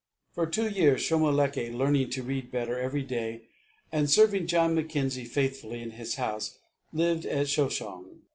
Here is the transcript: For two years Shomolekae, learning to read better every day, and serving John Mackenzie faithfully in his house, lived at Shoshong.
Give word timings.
For 0.31 0.47
two 0.47 0.67
years 0.67 1.03
Shomolekae, 1.03 1.71
learning 1.71 2.09
to 2.09 2.23
read 2.23 2.49
better 2.49 2.79
every 2.79 3.03
day, 3.03 3.41
and 3.91 4.09
serving 4.09 4.47
John 4.47 4.73
Mackenzie 4.73 5.25
faithfully 5.25 5.83
in 5.83 5.91
his 5.91 6.15
house, 6.15 6.57
lived 6.91 7.27
at 7.27 7.45
Shoshong. 7.45 8.21